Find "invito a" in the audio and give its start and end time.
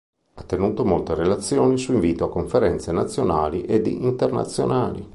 1.93-2.29